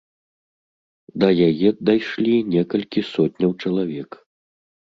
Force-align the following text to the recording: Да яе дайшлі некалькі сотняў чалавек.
Да 1.23 1.29
яе 1.49 1.69
дайшлі 1.91 2.35
некалькі 2.57 3.07
сотняў 3.13 3.51
чалавек. 3.61 4.09